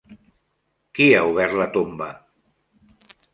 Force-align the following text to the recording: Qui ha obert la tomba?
Qui 0.99 1.07
ha 1.17 1.19
obert 1.33 1.55
la 1.59 1.67
tomba? 1.77 2.09